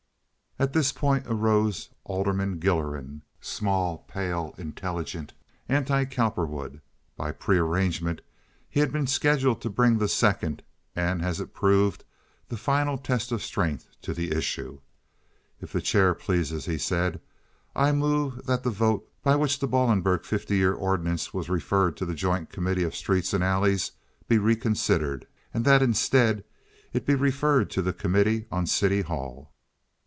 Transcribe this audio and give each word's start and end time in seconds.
At 0.59 0.73
this 0.73 0.91
point 0.91 1.25
arose 1.27 1.89
Alderman 2.03 2.59
Gilleran, 2.59 3.23
small, 3.39 3.99
pale, 4.07 4.53
intelligent, 4.59 5.33
anti 5.67 6.05
Cowperwood. 6.05 6.81
By 7.17 7.31
prearrangement 7.31 8.21
he 8.69 8.79
had 8.79 8.91
been 8.91 9.07
scheduled 9.07 9.59
to 9.61 9.71
bring 9.71 9.97
the 9.97 10.07
second, 10.09 10.61
and 10.95 11.23
as 11.25 11.39
it 11.39 11.55
proved, 11.55 12.03
the 12.47 12.57
final 12.57 12.99
test 12.99 13.31
of 13.31 13.41
strength 13.41 13.87
to 14.03 14.13
the 14.13 14.31
issue. 14.33 14.81
"If 15.59 15.71
the 15.71 15.81
chair 15.81 16.13
pleases," 16.13 16.65
he 16.67 16.77
said, 16.77 17.19
"I 17.75 17.91
move 17.91 18.45
that 18.45 18.61
the 18.61 18.69
vote 18.69 19.09
by 19.23 19.37
which 19.37 19.57
the 19.57 19.67
Ballenberg 19.67 20.25
fifty 20.25 20.57
year 20.57 20.73
ordinance 20.75 21.33
was 21.33 21.49
referred 21.49 21.97
to 21.97 22.05
the 22.05 22.13
joint 22.13 22.51
committee 22.51 22.83
of 22.83 22.95
streets 22.95 23.33
and 23.33 23.43
alleys 23.43 23.93
be 24.27 24.37
reconsidered, 24.37 25.25
and 25.55 25.65
that 25.65 25.81
instead 25.81 26.43
it 26.93 27.07
be 27.07 27.15
referred 27.15 27.71
to 27.71 27.81
the 27.81 27.93
committee 27.93 28.45
on 28.51 28.67
city 28.67 29.01
hall." 29.01 29.47